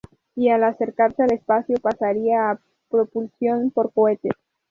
[0.35, 2.59] Y al acercarse al espacio pasaría a
[2.89, 4.33] propulsión por cohetes.